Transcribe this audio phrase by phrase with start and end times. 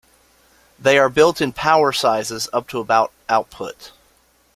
[0.79, 3.91] They are built in power sizes up to about output.